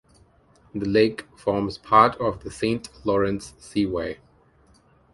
The 0.73 0.87
lake 0.87 1.27
forms 1.37 1.77
part 1.77 2.15
of 2.15 2.41
the 2.43 2.49
Saint 2.49 2.89
Lawrence 3.05 3.53
Seaway. 3.59 4.17